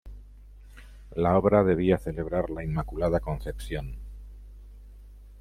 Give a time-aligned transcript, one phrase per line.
[1.15, 3.97] La obra debía celebrar la Inmaculada Concepción.